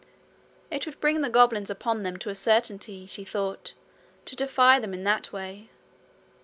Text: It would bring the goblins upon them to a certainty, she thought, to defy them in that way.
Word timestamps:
It 0.71 0.87
would 0.87 0.99
bring 0.99 1.21
the 1.21 1.29
goblins 1.29 1.69
upon 1.69 2.01
them 2.01 2.17
to 2.17 2.31
a 2.31 2.33
certainty, 2.33 3.05
she 3.05 3.23
thought, 3.23 3.75
to 4.25 4.35
defy 4.35 4.79
them 4.79 4.95
in 4.95 5.03
that 5.03 5.31
way. 5.31 5.69